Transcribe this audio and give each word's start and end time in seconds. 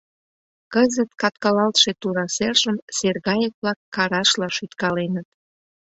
Кызыт 0.73 1.11
каткалалтше 1.21 1.91
тура 2.01 2.25
сержым 2.35 2.77
сергайык-влак 2.97 3.79
карашла 3.95 4.47
шӱткаленыт. 4.57 5.27